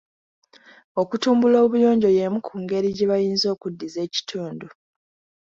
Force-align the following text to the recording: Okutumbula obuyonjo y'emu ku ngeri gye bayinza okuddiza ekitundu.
Okutumbula 1.01 1.57
obuyonjo 1.65 2.09
y'emu 2.17 2.39
ku 2.47 2.53
ngeri 2.61 2.89
gye 2.97 3.09
bayinza 3.11 3.47
okuddiza 3.55 3.99
ekitundu. 4.07 4.67